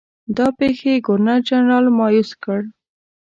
دا 0.37 0.47
پیښې 0.59 0.93
ګورنرجنرال 1.07 1.85
مأیوس 1.97 2.31
کړ. 2.43 2.59